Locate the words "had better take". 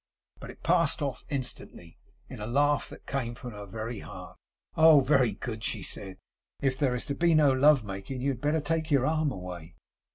8.29-8.89